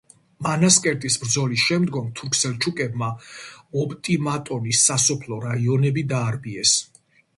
[0.43, 3.11] მანასკერტის ბრძოლის შემდგომ, თურქ-სელჩუკებმა,
[3.83, 6.75] ოპტიმატონის სასოფლო რაიონები დაარბიეს.